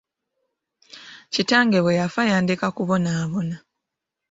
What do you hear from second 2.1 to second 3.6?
yandeka kubonabona.